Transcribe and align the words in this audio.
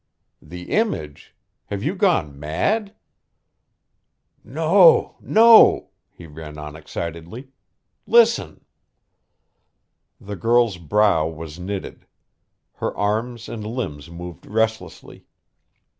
"The 0.41 0.71
image? 0.71 1.35
have 1.67 1.83
you 1.83 1.93
gone 1.93 2.39
mad?" 2.39 2.95
"No! 4.43 5.15
No!" 5.19 5.91
he 6.09 6.25
ran 6.25 6.57
on 6.57 6.75
excitedly. 6.75 7.49
"Listen!" 8.07 8.65
The 10.19 10.35
girl's 10.35 10.77
brow 10.79 11.27
was 11.27 11.59
knitted. 11.59 12.07
Her 12.77 12.97
arms 12.97 13.47
and 13.47 13.63
limbs 13.63 14.09
moved 14.09 14.47
restlessly. 14.47 15.27